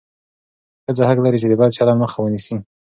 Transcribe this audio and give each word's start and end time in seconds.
ښځه 0.83 1.03
حق 1.09 1.17
لري 1.25 1.37
چې 1.41 1.47
د 1.49 1.53
بد 1.59 1.69
چلند 1.77 2.01
مخه 2.03 2.17
ونیسي. 2.21 2.55